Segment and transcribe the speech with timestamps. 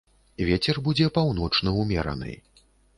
[0.47, 2.37] Вецер будзе паўночны ўмераны.